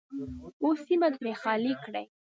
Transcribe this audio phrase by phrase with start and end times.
[0.61, 2.03] او سیمه ترې خالي کړي.